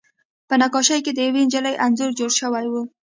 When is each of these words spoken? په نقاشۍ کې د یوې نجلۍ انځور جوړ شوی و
په 0.47 0.55
نقاشۍ 0.61 0.99
کې 1.05 1.11
د 1.13 1.19
یوې 1.27 1.41
نجلۍ 1.47 1.75
انځور 1.85 2.11
جوړ 2.19 2.31
شوی 2.39 2.65
و 2.69 2.73